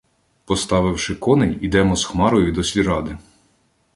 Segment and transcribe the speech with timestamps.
[0.45, 3.17] Поставивши коней, ідемо з Хмарою до сільради.